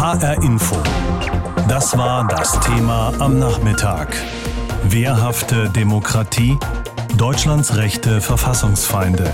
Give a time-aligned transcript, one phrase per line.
[0.00, 0.76] HR Info.
[1.68, 4.16] Das war das Thema am Nachmittag.
[4.82, 6.58] Wehrhafte Demokratie,
[7.18, 9.30] Deutschlands rechte Verfassungsfeinde.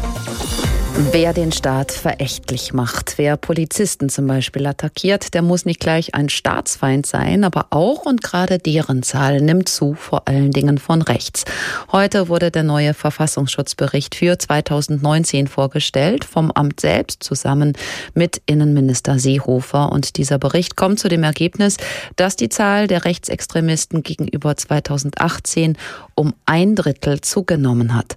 [0.98, 6.30] Wer den Staat verächtlich macht, wer Polizisten zum Beispiel attackiert, der muss nicht gleich ein
[6.30, 11.44] Staatsfeind sein, aber auch und gerade deren Zahl nimmt zu, vor allen Dingen von rechts.
[11.92, 17.74] Heute wurde der neue Verfassungsschutzbericht für 2019 vorgestellt, vom Amt selbst zusammen
[18.14, 19.92] mit Innenminister Seehofer.
[19.92, 21.76] Und dieser Bericht kommt zu dem Ergebnis,
[22.16, 25.76] dass die Zahl der Rechtsextremisten gegenüber 2018
[26.14, 28.16] um ein Drittel zugenommen hat.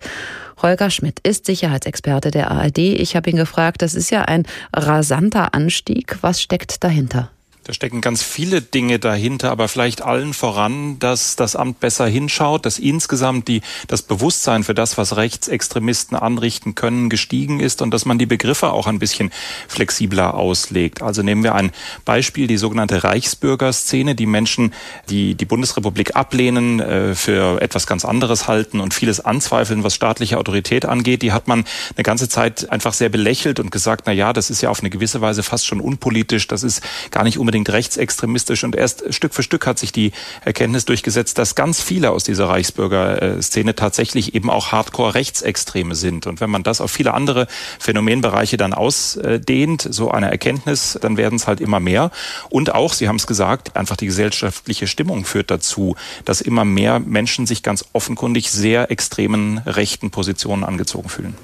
[0.62, 2.78] Holger Schmidt ist Sicherheitsexperte der ARD.
[2.78, 6.18] Ich habe ihn gefragt, das ist ja ein rasanter Anstieg.
[6.22, 7.32] Was steckt dahinter?
[7.70, 12.66] Da stecken ganz viele Dinge dahinter, aber vielleicht allen voran, dass das Amt besser hinschaut,
[12.66, 18.06] dass insgesamt die, das Bewusstsein für das, was Rechtsextremisten anrichten können, gestiegen ist und dass
[18.06, 19.30] man die Begriffe auch ein bisschen
[19.68, 21.04] flexibler auslegt.
[21.04, 21.72] Also nehmen wir ein
[22.06, 24.74] Beispiel, die sogenannte Reichsbürgerszene, die Menschen,
[25.12, 30.40] die die Bundesrepublik ablehnen, äh, für etwas ganz anderes halten und vieles anzweifeln, was staatliche
[30.40, 34.34] Autorität angeht, die hat man eine ganze Zeit einfach sehr belächelt und gesagt, na ja,
[34.34, 37.59] das ist ja auf eine gewisse Weise fast schon unpolitisch, das ist gar nicht unbedingt
[37.60, 38.64] unbedingt rechtsextremistisch.
[38.64, 40.12] Und erst Stück für Stück hat sich die
[40.46, 46.28] Erkenntnis durchgesetzt, dass ganz viele aus dieser Reichsbürger-Szene tatsächlich eben auch Hardcore-Rechtsextreme sind.
[46.28, 47.48] Und wenn man das auf viele andere
[47.80, 52.12] Phänomenbereiche dann ausdehnt, so eine Erkenntnis, dann werden es halt immer mehr.
[52.50, 57.00] Und auch, Sie haben es gesagt, einfach die gesellschaftliche Stimmung führt dazu, dass immer mehr
[57.00, 61.36] Menschen sich ganz offenkundig sehr extremen rechten Positionen angezogen fühlen.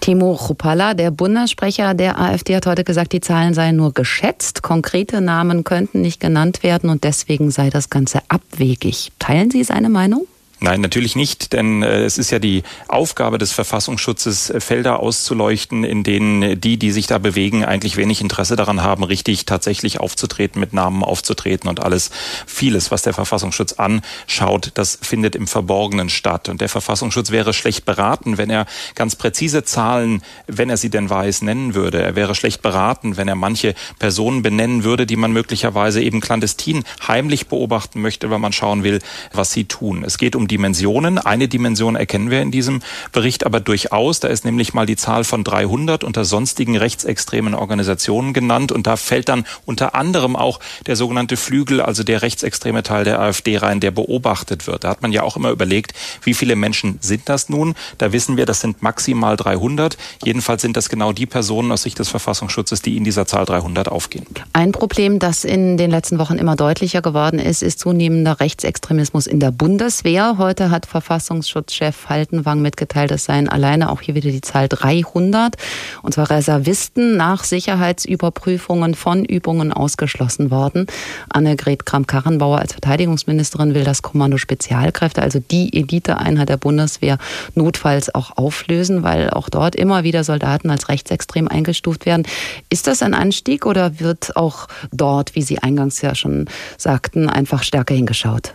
[0.00, 4.62] Timo Chupala, der Bundessprecher der AfD, hat heute gesagt, die Zahlen seien nur geschätzt.
[4.62, 9.12] Konkrete Namen könnten nicht genannt werden und deswegen sei das Ganze abwegig.
[9.18, 10.26] Teilen Sie seine Meinung?
[10.62, 15.82] Nein, natürlich nicht, denn äh, es ist ja die Aufgabe des Verfassungsschutzes, äh, Felder auszuleuchten,
[15.82, 20.60] in denen die, die sich da bewegen, eigentlich wenig Interesse daran haben, richtig tatsächlich aufzutreten,
[20.60, 22.12] mit Namen aufzutreten und alles.
[22.46, 26.48] Vieles, was der Verfassungsschutz anschaut, das findet im Verborgenen statt.
[26.48, 31.10] Und der Verfassungsschutz wäre schlecht beraten, wenn er ganz präzise Zahlen, wenn er sie denn
[31.10, 32.00] weiß, nennen würde.
[32.00, 36.84] Er wäre schlecht beraten, wenn er manche Personen benennen würde, die man möglicherweise eben clandestin
[37.08, 39.00] heimlich beobachten möchte, weil man schauen will,
[39.32, 40.04] was sie tun.
[40.04, 41.16] Es geht um Dimensionen.
[41.16, 44.20] Eine Dimension erkennen wir in diesem Bericht aber durchaus.
[44.20, 48.70] Da ist nämlich mal die Zahl von 300 unter sonstigen rechtsextremen Organisationen genannt.
[48.70, 53.18] Und da fällt dann unter anderem auch der sogenannte Flügel, also der rechtsextreme Teil der
[53.18, 54.84] AfD rein, der beobachtet wird.
[54.84, 57.74] Da hat man ja auch immer überlegt, wie viele Menschen sind das nun?
[57.96, 59.96] Da wissen wir, das sind maximal 300.
[60.22, 63.88] Jedenfalls sind das genau die Personen aus Sicht des Verfassungsschutzes, die in dieser Zahl 300
[63.88, 64.26] aufgehen.
[64.52, 69.40] Ein Problem, das in den letzten Wochen immer deutlicher geworden ist, ist zunehmender Rechtsextremismus in
[69.40, 70.34] der Bundeswehr.
[70.42, 75.54] Heute hat Verfassungsschutzchef Haltenwang mitgeteilt, es seien alleine auch hier wieder die Zahl 300,
[76.02, 80.88] und zwar Reservisten nach Sicherheitsüberprüfungen von Übungen ausgeschlossen worden.
[81.28, 87.18] Annegret Kramp-Karrenbauer als Verteidigungsministerin will das Kommando Spezialkräfte, also die Eliteeinheit der Bundeswehr,
[87.54, 92.26] notfalls auch auflösen, weil auch dort immer wieder Soldaten als rechtsextrem eingestuft werden.
[92.68, 96.46] Ist das ein Anstieg oder wird auch dort, wie Sie eingangs ja schon
[96.78, 98.54] sagten, einfach stärker hingeschaut?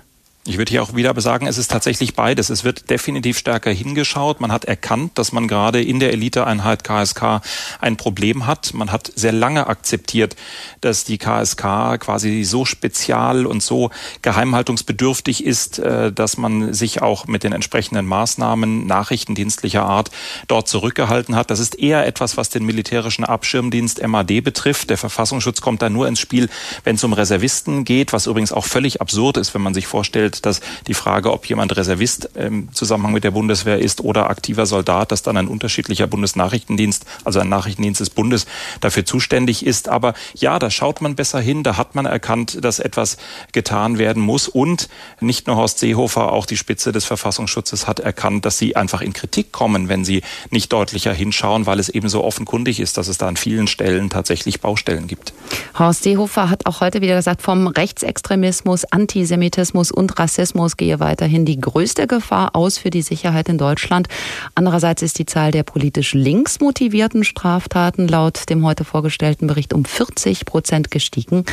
[0.50, 2.50] Ich würde hier auch wieder sagen, es ist tatsächlich beides.
[2.50, 4.40] Es wird definitiv stärker hingeschaut.
[4.40, 7.42] Man hat erkannt, dass man gerade in der Eliteeinheit KSK
[7.82, 8.74] ein Problem hat.
[8.74, 10.38] Man hat sehr lange akzeptiert,
[10.80, 13.90] dass die KSK quasi so spezial und so
[14.22, 20.12] geheimhaltungsbedürftig ist, äh, dass man sich auch mit den entsprechenden Maßnahmen nachrichtendienstlicher Art
[20.48, 21.52] dort zurückgehalten hat.
[21.52, 24.92] Das ist eher etwas, was den militärischen Abschirmdienst MAD betrifft.
[24.92, 26.48] Der Verfassungsschutz kommt da nur ins Spiel,
[26.86, 30.37] wenn es um Reservisten geht, was übrigens auch völlig absurd ist, wenn man sich vorstellt,
[30.46, 35.12] dass die Frage, ob jemand Reservist im Zusammenhang mit der Bundeswehr ist oder aktiver Soldat,
[35.12, 38.46] dass dann ein unterschiedlicher Bundesnachrichtendienst, also ein Nachrichtendienst des Bundes
[38.82, 39.90] dafür zuständig ist.
[39.90, 43.18] Aber ja, da schaut man besser hin, da hat man erkannt, dass etwas
[43.52, 44.90] getan werden muss und
[45.20, 49.14] nicht nur Horst Seehofer, auch die Spitze des Verfassungsschutzes hat erkannt, dass sie einfach in
[49.14, 53.18] Kritik kommen, wenn sie nicht deutlicher hinschauen, weil es eben so offenkundig ist, dass es
[53.18, 55.34] da an vielen Stellen tatsächlich Baustellen gibt.
[55.78, 61.46] Horst Seehofer hat auch heute wieder gesagt, vom Rechtsextremismus, Antisemitismus und Rassismus Rassismus gehe weiterhin
[61.46, 64.10] die größte Gefahr aus für die Sicherheit in Deutschland.
[64.56, 69.86] Andererseits ist die Zahl der politisch links motivierten Straftaten laut dem heute vorgestellten Bericht um
[69.86, 71.46] 40 Prozent gestiegen.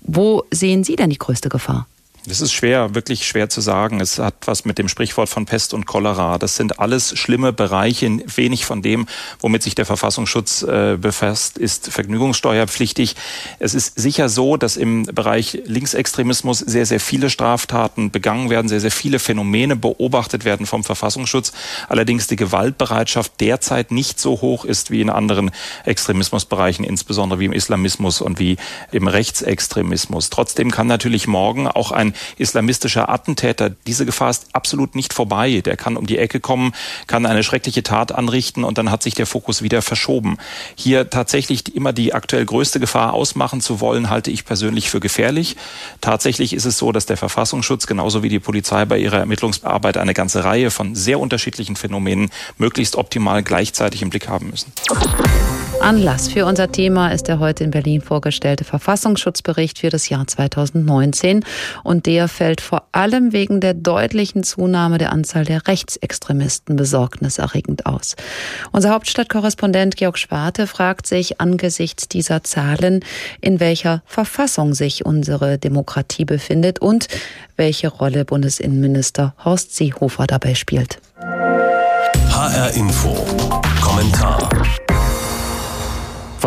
[0.00, 1.86] Wo sehen Sie denn die größte Gefahr?
[2.28, 4.00] Das ist schwer, wirklich schwer zu sagen.
[4.00, 6.38] Es hat was mit dem Sprichwort von Pest und Cholera.
[6.38, 8.18] Das sind alles schlimme Bereiche.
[8.34, 9.06] Wenig von dem,
[9.40, 13.14] womit sich der Verfassungsschutz äh, befasst, ist vergnügungssteuerpflichtig.
[13.60, 18.80] Es ist sicher so, dass im Bereich Linksextremismus sehr, sehr viele Straftaten begangen werden, sehr,
[18.80, 21.52] sehr viele Phänomene beobachtet werden vom Verfassungsschutz.
[21.88, 25.52] Allerdings die Gewaltbereitschaft derzeit nicht so hoch ist wie in anderen
[25.84, 28.56] Extremismusbereichen, insbesondere wie im Islamismus und wie
[28.90, 30.30] im Rechtsextremismus.
[30.30, 33.70] Trotzdem kann natürlich morgen auch ein islamistischer Attentäter.
[33.86, 35.60] Diese Gefahr ist absolut nicht vorbei.
[35.64, 36.72] Der kann um die Ecke kommen,
[37.06, 40.38] kann eine schreckliche Tat anrichten und dann hat sich der Fokus wieder verschoben.
[40.74, 45.56] Hier tatsächlich immer die aktuell größte Gefahr ausmachen zu wollen, halte ich persönlich für gefährlich.
[46.00, 50.14] Tatsächlich ist es so, dass der Verfassungsschutz genauso wie die Polizei bei ihrer Ermittlungsarbeit eine
[50.14, 54.72] ganze Reihe von sehr unterschiedlichen Phänomenen möglichst optimal gleichzeitig im Blick haben müssen.
[55.80, 61.44] Anlass für unser Thema ist der heute in Berlin vorgestellte Verfassungsschutzbericht für das Jahr 2019.
[61.84, 68.16] Und der fällt vor allem wegen der deutlichen Zunahme der Anzahl der Rechtsextremisten besorgniserregend aus.
[68.72, 73.04] Unser Hauptstadtkorrespondent Georg Schwarte fragt sich angesichts dieser Zahlen,
[73.40, 77.08] in welcher Verfassung sich unsere Demokratie befindet und
[77.56, 80.98] welche Rolle Bundesinnenminister Horst Seehofer dabei spielt.
[82.30, 83.16] HR Info.
[83.80, 84.48] Kommentar.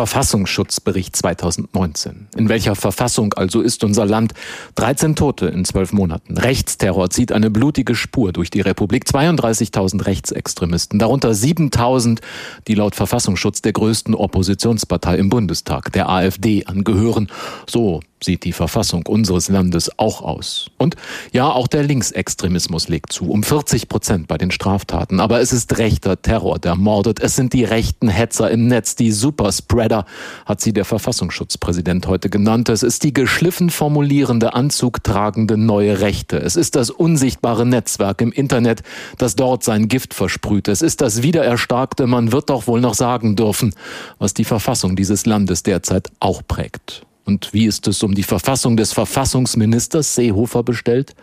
[0.00, 2.28] Verfassungsschutzbericht 2019.
[2.34, 4.32] In welcher Verfassung also ist unser Land?
[4.76, 6.38] 13 Tote in zwölf Monaten.
[6.38, 9.04] Rechtsterror zieht eine blutige Spur durch die Republik.
[9.04, 12.20] 32.000 Rechtsextremisten, darunter 7.000,
[12.66, 17.28] die laut Verfassungsschutz der größten Oppositionspartei im Bundestag, der AfD, angehören.
[17.68, 20.70] So sieht die Verfassung unseres Landes auch aus.
[20.78, 20.96] Und
[21.32, 25.20] ja, auch der Linksextremismus legt zu, um 40 Prozent bei den Straftaten.
[25.20, 27.20] Aber es ist rechter Terror, der mordet.
[27.20, 30.04] Es sind die rechten Hetzer im Netz, die Superspreader,
[30.46, 32.68] hat sie der Verfassungsschutzpräsident heute genannt.
[32.68, 36.38] Es ist die geschliffen formulierende, anzugtragende neue Rechte.
[36.38, 38.82] Es ist das unsichtbare Netzwerk im Internet,
[39.18, 40.68] das dort sein Gift versprüht.
[40.68, 43.74] Es ist das wiedererstarkte, man wird doch wohl noch sagen dürfen,
[44.18, 47.06] was die Verfassung dieses Landes derzeit auch prägt.
[47.30, 51.14] Und wie ist es um die Verfassung des Verfassungsministers Seehofer bestellt?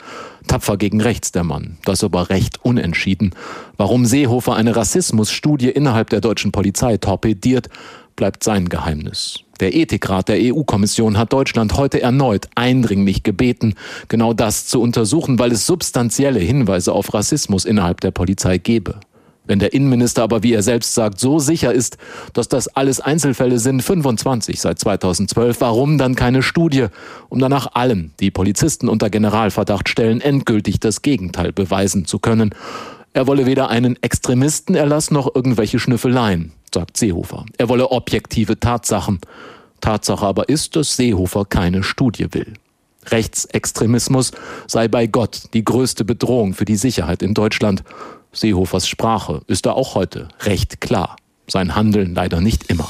[0.47, 3.31] Tapfer gegen rechts der Mann, das aber recht unentschieden.
[3.75, 7.67] Warum Seehofer eine Rassismusstudie innerhalb der deutschen Polizei torpediert,
[8.15, 9.41] bleibt sein Geheimnis.
[9.59, 13.73] Der Ethikrat der EU-Kommission hat Deutschland heute erneut eindringlich gebeten,
[14.07, 19.01] genau das zu untersuchen, weil es substanzielle Hinweise auf Rassismus innerhalb der Polizei gebe.
[19.47, 21.97] Wenn der Innenminister aber, wie er selbst sagt, so sicher ist,
[22.33, 26.87] dass das alles Einzelfälle sind, 25 seit 2012, warum dann keine Studie,
[27.29, 32.53] um danach allen, die Polizisten unter Generalverdacht stellen, endgültig das Gegenteil beweisen zu können?
[33.13, 37.45] Er wolle weder einen Extremistenerlass noch irgendwelche Schnüffeleien, sagt Seehofer.
[37.57, 39.19] Er wolle objektive Tatsachen.
[39.81, 42.53] Tatsache aber ist, dass Seehofer keine Studie will.
[43.11, 44.31] Rechtsextremismus
[44.67, 47.83] sei bei Gott die größte Bedrohung für die Sicherheit in Deutschland.
[48.37, 51.15] Seehofers Sprache ist da auch heute recht klar.
[51.47, 52.89] Sein Handeln leider nicht immer.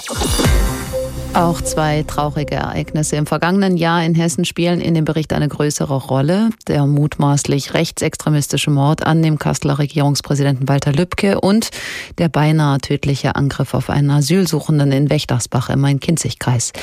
[1.33, 5.95] Auch zwei traurige Ereignisse im vergangenen Jahr in Hessen spielen in dem Bericht eine größere
[5.95, 6.49] Rolle.
[6.67, 11.69] Der mutmaßlich rechtsextremistische Mord an dem Kasseler Regierungspräsidenten Walter Lübcke und
[12.17, 16.73] der beinahe tödliche Angriff auf einen Asylsuchenden in Wächtersbach im Main-Kinzig-Kreis.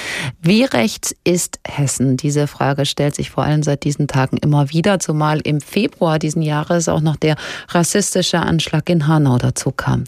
[0.41, 2.17] Wie rechts ist Hessen?
[2.17, 6.43] Diese Frage stellt sich vor allem seit diesen Tagen immer wieder, zumal im Februar diesen
[6.43, 7.35] Jahres auch noch der
[7.69, 10.05] rassistische Anschlag in Hanau dazu kam.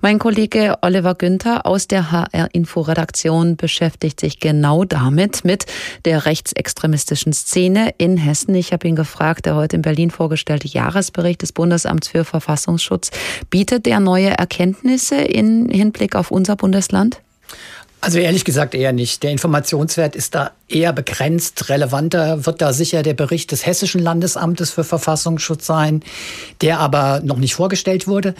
[0.00, 5.66] Mein Kollege Oliver Günther aus der HR-Info-Redaktion beschäftigt sich genau damit, mit
[6.04, 8.56] der rechtsextremistischen Szene in Hessen.
[8.56, 13.12] Ich habe ihn gefragt, der heute in Berlin vorgestellte Jahresbericht des Bundesamts für Verfassungsschutz,
[13.50, 17.20] bietet der neue Erkenntnisse in Hinblick auf unser Bundesland?
[18.00, 19.22] Also ehrlich gesagt eher nicht.
[19.24, 21.68] Der Informationswert ist da eher begrenzt.
[21.68, 26.02] Relevanter wird da sicher der Bericht des Hessischen Landesamtes für Verfassungsschutz sein,
[26.60, 28.34] der aber noch nicht vorgestellt wurde.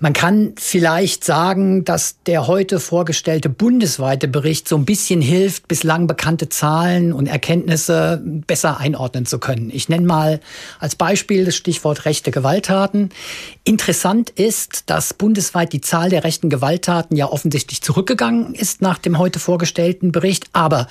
[0.00, 6.06] Man kann vielleicht sagen, dass der heute vorgestellte bundesweite Bericht so ein bisschen hilft, bislang
[6.06, 9.70] bekannte Zahlen und Erkenntnisse besser einordnen zu können.
[9.72, 10.40] Ich nenne mal
[10.80, 13.10] als Beispiel das Stichwort rechte Gewalttaten.
[13.62, 19.18] Interessant ist, dass bundesweit die Zahl der rechten Gewalttaten ja offensichtlich zurückgegangen ist nach dem
[19.18, 20.46] heute vorgestellten Bericht.
[20.52, 20.86] Aber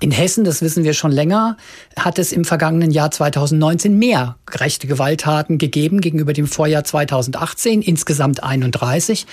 [0.00, 1.56] in Hessen, das wissen wir schon länger,
[1.96, 8.42] hat es im vergangenen Jahr 2019 mehr rechte Gewalttaten gegeben gegenüber dem Vorjahr 2018, insgesamt
[8.42, 9.26] 31.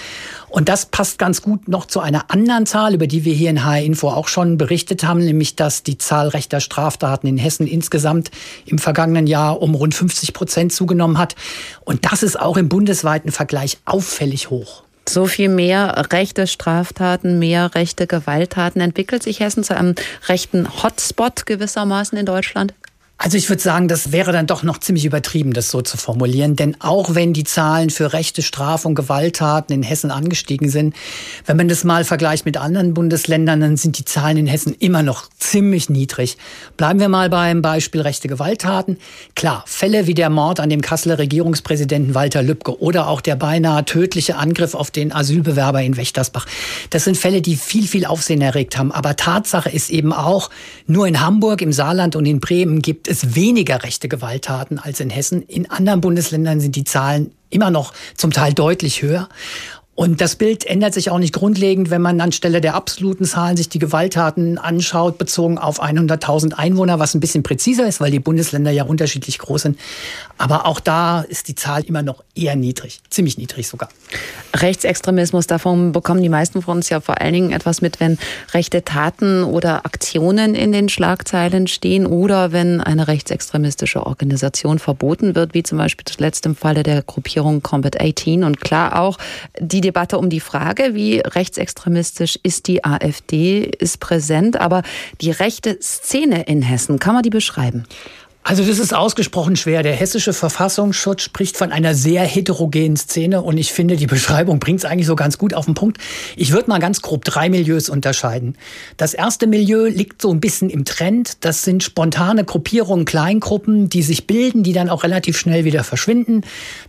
[0.50, 3.64] Und das passt ganz gut noch zu einer anderen Zahl, über die wir hier in
[3.64, 8.32] HR Info auch schon berichtet haben, nämlich dass die Zahl rechter Straftaten in Hessen insgesamt
[8.66, 11.36] im vergangenen Jahr um rund 50 Prozent zugenommen hat.
[11.82, 14.85] Und das ist auch im bundesweiten Vergleich auffällig hoch.
[15.08, 18.82] So viel mehr rechte Straftaten, mehr rechte Gewalttaten.
[18.82, 19.96] Entwickelt sich Hessen zu einem
[20.28, 22.74] rechten Hotspot gewissermaßen in Deutschland?
[23.18, 26.58] Also ich würde sagen, das wäre dann doch noch ziemlich übertrieben, das so zu formulieren.
[26.58, 30.94] Denn auch wenn die Zahlen für rechte Straf- und Gewalttaten in Hessen angestiegen sind,
[31.46, 35.02] wenn man das mal vergleicht mit anderen Bundesländern, dann sind die Zahlen in Hessen immer
[35.02, 36.38] noch ziemlich niedrig.
[36.76, 38.98] Bleiben wir mal beim Beispiel rechte Gewalttaten.
[39.34, 43.86] Klar, Fälle wie der Mord an dem Kasseler Regierungspräsidenten Walter Lübcke oder auch der beinahe
[43.86, 46.46] tödliche Angriff auf den Asylbewerber in Wächtersbach.
[46.90, 48.92] Das sind Fälle, die viel, viel Aufsehen erregt haben.
[48.92, 50.50] Aber Tatsache ist eben auch,
[50.86, 55.00] nur in Hamburg, im Saarland und in Bremen gibt gibt es weniger rechte Gewalttaten als
[55.00, 55.44] in Hessen.
[55.44, 59.30] In anderen Bundesländern sind die Zahlen immer noch zum Teil deutlich höher.
[59.96, 63.70] Und das Bild ändert sich auch nicht grundlegend, wenn man anstelle der absoluten Zahlen sich
[63.70, 68.72] die Gewalttaten anschaut, bezogen auf 100.000 Einwohner, was ein bisschen präziser ist, weil die Bundesländer
[68.72, 69.80] ja unterschiedlich groß sind.
[70.38, 73.88] Aber auch da ist die Zahl immer noch eher niedrig, ziemlich niedrig sogar.
[74.54, 78.18] Rechtsextremismus, davon bekommen die meisten von uns ja vor allen Dingen etwas mit, wenn
[78.54, 85.54] rechte Taten oder Aktionen in den Schlagzeilen stehen oder wenn eine rechtsextremistische Organisation verboten wird,
[85.54, 88.44] wie zum Beispiel das letzte im Falle der Gruppierung Combat 18.
[88.44, 89.18] Und klar auch
[89.58, 94.60] die Debatte um die Frage, wie rechtsextremistisch ist die AfD, ist präsent.
[94.60, 94.82] Aber
[95.22, 97.84] die rechte Szene in Hessen, kann man die beschreiben?
[98.48, 99.82] Also das ist ausgesprochen schwer.
[99.82, 104.82] Der hessische Verfassungsschutz spricht von einer sehr heterogenen Szene und ich finde, die Beschreibung bringt
[104.82, 105.98] es eigentlich so ganz gut auf den Punkt.
[106.36, 108.56] Ich würde mal ganz grob drei Milieus unterscheiden.
[108.98, 111.44] Das erste Milieu liegt so ein bisschen im Trend.
[111.44, 116.42] Das sind spontane Gruppierungen, Kleingruppen, die sich bilden, die dann auch relativ schnell wieder verschwinden.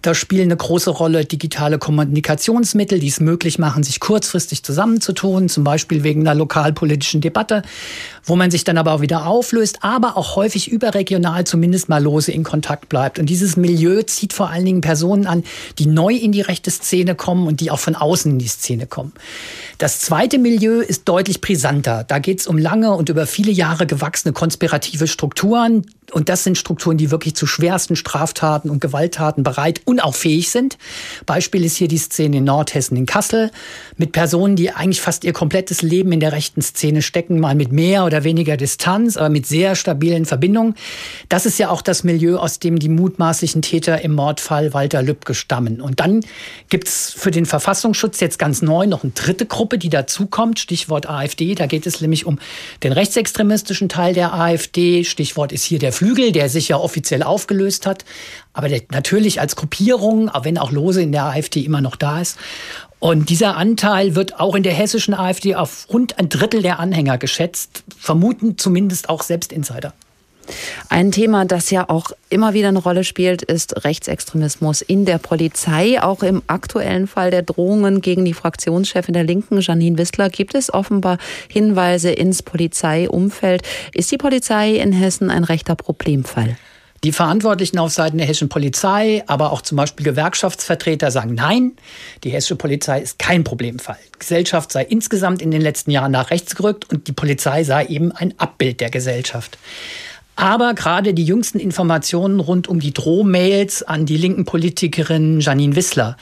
[0.03, 5.65] Da spielen eine große Rolle digitale Kommunikationsmittel, die es möglich machen, sich kurzfristig zusammenzutun, zum
[5.65, 7.63] Beispiel wegen einer lokalpolitischen Debatte,
[8.25, 12.33] wo man sich dann aber auch wieder auflöst, aber auch häufig überregional zumindest mal lose
[12.33, 13.19] in Kontakt bleibt.
[13.19, 15.45] Und dieses Milieu zieht vor allen Dingen Personen an,
[15.79, 18.87] die neu in die rechte Szene kommen und die auch von außen in die Szene
[18.87, 19.13] kommen.
[19.79, 22.05] Das zweite Milieu ist deutlich brisanter.
[22.07, 26.57] Da geht es um lange und über viele Jahre gewachsene konspirative Strukturen, und das sind
[26.57, 30.79] Strukturen, die wirklich zu schwersten Straftaten und Gewalttaten bereit und auch fähig sind.
[31.27, 33.51] Beispiel ist hier die Szene in Nordhessen in Kassel
[33.97, 37.73] mit Personen, die eigentlich fast ihr komplettes Leben in der rechten Szene stecken, mal mit
[37.73, 40.75] mehr oder weniger Distanz, aber mit sehr stabilen Verbindungen.
[41.29, 45.35] Das ist ja auch das Milieu, aus dem die mutmaßlichen Täter im Mordfall Walter Lübcke
[45.35, 45.81] stammen.
[45.81, 46.21] Und dann
[46.69, 51.55] gibt's für den Verfassungsschutz jetzt ganz neu noch eine dritte Gruppe, die dazukommt, Stichwort AfD.
[51.55, 52.39] Da geht es nämlich um
[52.83, 55.05] den rechtsextremistischen Teil der AfD.
[55.05, 58.05] Stichwort ist hier der Flügel, der sich ja offiziell aufgelöst hat,
[58.53, 62.21] aber der natürlich als Gruppierung, auch wenn auch lose in der AfD immer noch da
[62.21, 62.39] ist.
[62.99, 67.19] Und dieser Anteil wird auch in der hessischen AfD auf rund ein Drittel der Anhänger
[67.19, 69.93] geschätzt, vermuten zumindest auch selbst Insider.
[70.89, 76.03] Ein Thema, das ja auch immer wieder eine Rolle spielt, ist Rechtsextremismus in der Polizei.
[76.03, 80.73] Auch im aktuellen Fall der Drohungen gegen die Fraktionschefin der Linken, Janine Wissler, gibt es
[80.73, 83.63] offenbar Hinweise ins Polizeiumfeld.
[83.95, 86.57] Ist die Polizei in Hessen ein rechter Problemfall?
[87.05, 91.73] Die Verantwortlichen auf Seiten der hessischen Polizei, aber auch zum Beispiel Gewerkschaftsvertreter sagen nein,
[92.25, 93.99] die hessische Polizei ist kein Problemfall.
[94.15, 97.87] Die Gesellschaft sei insgesamt in den letzten Jahren nach rechts gerückt und die Polizei sei
[97.87, 99.59] eben ein Abbild der Gesellschaft.
[100.37, 106.19] Aber gerade die jüngsten Informationen rund um die Drohmails an die linken Politikerin Janine Wissler,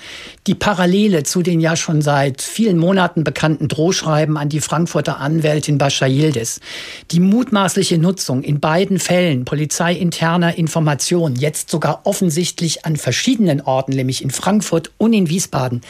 [0.46, 5.76] die Parallele zu den ja schon seit vielen Monaten bekannten Drohschreiben an die Frankfurter Anwältin
[5.76, 6.60] Bascha Yildiz,
[7.10, 14.22] die mutmaßliche Nutzung in beiden Fällen polizeiinterner Informationen, jetzt sogar offensichtlich an verschiedenen Orten, nämlich
[14.22, 15.80] in Frankfurt und in Wiesbaden,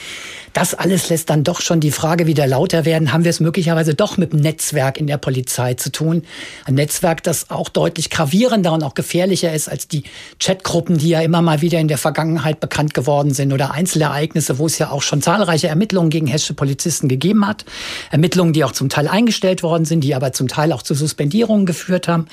[0.54, 3.94] das alles lässt dann doch schon die Frage wieder lauter werden, haben wir es möglicherweise
[3.94, 6.23] doch mit einem Netzwerk in der Polizei zu tun?
[6.64, 10.04] Ein Netzwerk, das auch deutlich gravierender und auch gefährlicher ist als die
[10.40, 14.66] Chatgruppen, die ja immer mal wieder in der Vergangenheit bekannt geworden sind oder Einzelereignisse, wo
[14.66, 17.64] es ja auch schon zahlreiche Ermittlungen gegen hessische Polizisten gegeben hat.
[18.11, 21.66] Ermittlungen, die auch zum Teil eingestellt worden sind, die aber zum Teil auch zu Suspendierungen
[21.66, 22.26] geführt haben.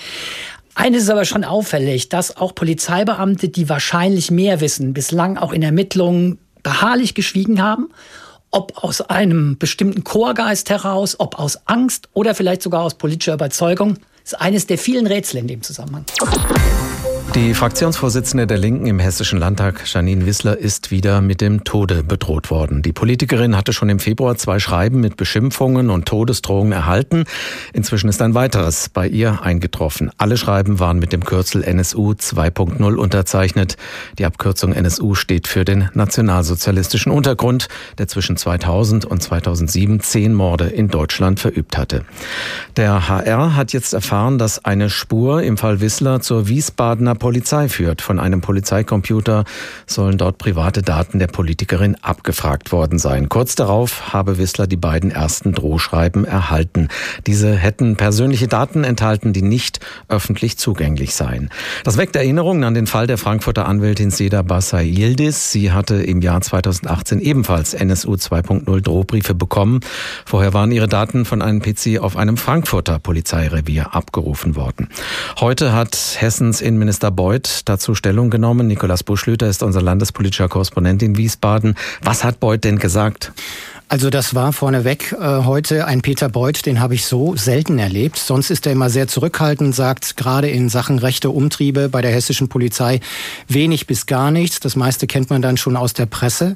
[0.74, 5.64] Eines ist aber schon auffällig, dass auch Polizeibeamte, die wahrscheinlich mehr wissen, bislang auch in
[5.64, 7.90] Ermittlungen beharrlich geschwiegen haben,
[8.52, 13.98] ob aus einem bestimmten Chorgeist heraus, ob aus Angst oder vielleicht sogar aus politischer Überzeugung,
[14.24, 16.06] ist eines der vielen Rätsel in dem Zusammenhang.
[17.34, 22.52] Die Fraktionsvorsitzende der Linken im Hessischen Landtag, Janine Wissler, ist wieder mit dem Tode bedroht
[22.52, 22.82] worden.
[22.82, 27.24] Die Politikerin hatte schon im Februar zwei Schreiben mit Beschimpfungen und Todesdrohungen erhalten.
[27.72, 30.12] Inzwischen ist ein weiteres bei ihr eingetroffen.
[30.18, 33.78] Alle Schreiben waren mit dem Kürzel NSU 2.0 unterzeichnet.
[34.20, 40.66] Die Abkürzung NSU steht für den nationalsozialistischen Untergrund, der zwischen 2000 und 2007 zehn Morde
[40.66, 42.04] in Deutschland verübt hatte.
[42.76, 48.02] Der HR hat jetzt erfahren, dass eine Spur im Fall Wissler zur Wiesbadener Polizei führt.
[48.02, 49.46] Von einem Polizeicomputer
[49.86, 53.30] sollen dort private Daten der Politikerin abgefragt worden sein.
[53.30, 56.88] Kurz darauf habe Wissler die beiden ersten Drohschreiben erhalten.
[57.28, 61.52] Diese hätten persönliche Daten enthalten, die nicht öffentlich zugänglich seien.
[61.84, 65.52] Das weckt Erinnerungen an den Fall der Frankfurter Anwältin Seda Bassay Yildiz.
[65.52, 69.82] Sie hatte im Jahr 2018 ebenfalls NSU 2.0 Drohbriefe bekommen.
[70.26, 74.90] Vorher waren ihre Daten von einem PC auf einem Frankfurter Polizeirevier abgerufen worden.
[75.40, 78.68] Heute hat Hessens Innenminister Beuth dazu Stellung genommen.
[78.68, 81.76] Nikolaus Buschlüter ist unser landespolitischer Korrespondent in Wiesbaden.
[82.02, 83.32] Was hat Beuth denn gesagt?
[83.92, 88.18] Also das war vorneweg äh, heute ein Peter Beuth, den habe ich so selten erlebt.
[88.18, 92.48] Sonst ist er immer sehr zurückhaltend, sagt gerade in Sachen rechte Umtriebe bei der hessischen
[92.48, 93.02] Polizei
[93.50, 94.62] wenig bis gar nichts.
[94.62, 96.56] Das meiste kennt man dann schon aus der Presse.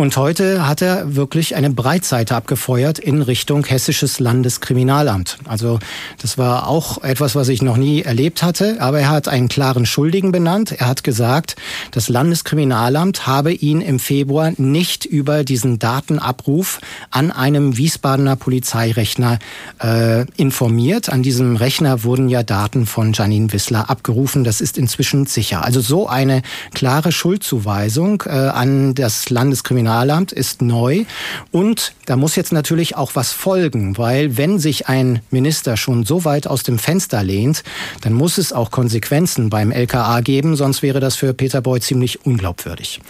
[0.00, 5.36] Und heute hat er wirklich eine Breitseite abgefeuert in Richtung Hessisches Landeskriminalamt.
[5.46, 5.78] Also
[6.22, 8.78] das war auch etwas, was ich noch nie erlebt hatte.
[8.80, 10.72] Aber er hat einen klaren Schuldigen benannt.
[10.72, 11.56] Er hat gesagt,
[11.90, 16.80] das Landeskriminalamt habe ihn im Februar nicht über diesen Datenabruf
[17.10, 19.38] an einem Wiesbadener Polizeirechner
[19.82, 21.10] äh, informiert.
[21.10, 24.44] An diesem Rechner wurden ja Daten von Janine Wissler abgerufen.
[24.44, 25.62] Das ist inzwischen sicher.
[25.62, 26.40] Also so eine
[26.72, 31.04] klare Schuldzuweisung äh, an das Landeskriminalamt Kriminalamt ist neu
[31.50, 36.24] und da muss jetzt natürlich auch was folgen, weil wenn sich ein Minister schon so
[36.24, 37.64] weit aus dem Fenster lehnt,
[38.02, 42.24] dann muss es auch Konsequenzen beim LKA geben, sonst wäre das für Peter Boy ziemlich
[42.24, 43.00] unglaubwürdig.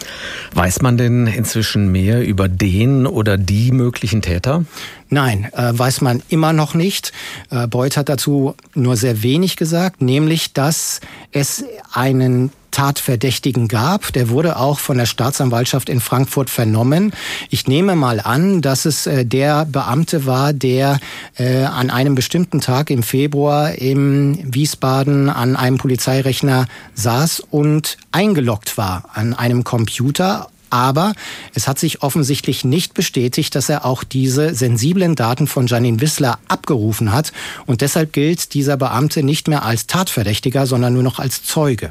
[0.54, 4.64] Weiß man denn inzwischen mehr über den oder die möglichen Täter?
[5.10, 7.12] Nein, äh, weiß man immer noch nicht.
[7.50, 14.12] Äh, Beuth hat dazu nur sehr wenig gesagt, nämlich, dass es einen Tatverdächtigen gab.
[14.12, 17.12] Der wurde auch von der Staatsanwaltschaft in Frankfurt vernommen.
[17.48, 20.98] Ich nehme mal an, dass es äh, der Beamte war, der
[21.36, 28.78] äh, an einem bestimmten Tag im Februar im Wiesbaden an einem Polizeirechner saß und eingeloggt
[28.78, 31.14] war an einem Computer aber
[31.52, 36.38] es hat sich offensichtlich nicht bestätigt, dass er auch diese sensiblen Daten von Janine Wissler
[36.48, 37.32] abgerufen hat.
[37.66, 41.90] Und deshalb gilt dieser Beamte nicht mehr als Tatverdächtiger, sondern nur noch als Zeuge.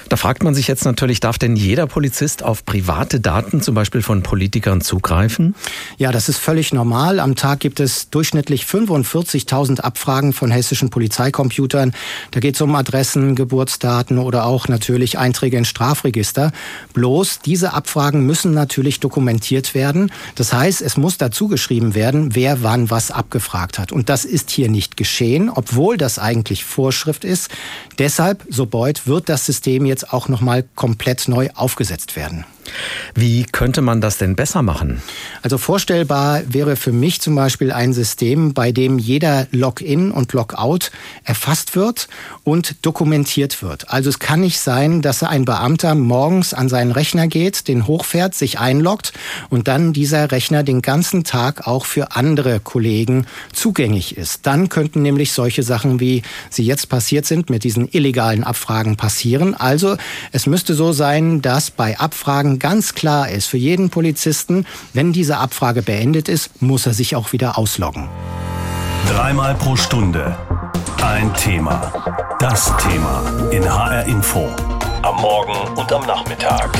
[0.11, 4.01] Da fragt man sich jetzt natürlich, darf denn jeder Polizist auf private Daten zum Beispiel
[4.01, 5.55] von Politikern zugreifen?
[5.97, 7.21] Ja, das ist völlig normal.
[7.21, 11.93] Am Tag gibt es durchschnittlich 45.000 Abfragen von hessischen Polizeicomputern.
[12.31, 16.51] Da geht es um Adressen, Geburtsdaten oder auch natürlich Einträge in Strafregister.
[16.93, 20.11] Bloß diese Abfragen müssen natürlich dokumentiert werden.
[20.35, 23.93] Das heißt, es muss dazu geschrieben werden, wer wann was abgefragt hat.
[23.93, 27.49] Und das ist hier nicht geschehen, obwohl das eigentlich Vorschrift ist.
[27.97, 32.45] Deshalb, so Beuth, wird das System jetzt jetzt auch nochmal komplett neu aufgesetzt werden.
[33.15, 35.01] Wie könnte man das denn besser machen?
[35.41, 40.91] Also vorstellbar wäre für mich zum Beispiel ein System, bei dem jeder Login und Logout
[41.23, 42.07] erfasst wird
[42.43, 43.89] und dokumentiert wird.
[43.89, 48.35] Also es kann nicht sein, dass ein Beamter morgens an seinen Rechner geht, den hochfährt,
[48.35, 49.13] sich einloggt
[49.49, 54.45] und dann dieser Rechner den ganzen Tag auch für andere Kollegen zugänglich ist.
[54.45, 59.55] Dann könnten nämlich solche Sachen, wie sie jetzt passiert sind, mit diesen illegalen Abfragen passieren.
[59.55, 59.97] Also
[60.31, 65.37] es müsste so sein, dass bei Abfragen ganz klar ist für jeden Polizisten, wenn diese
[65.37, 68.09] Abfrage beendet ist, muss er sich auch wieder ausloggen.
[69.07, 70.37] Dreimal pro Stunde
[71.01, 71.91] ein Thema.
[72.39, 74.47] Das Thema in HR Info.
[75.01, 76.71] Am Morgen und am Nachmittag.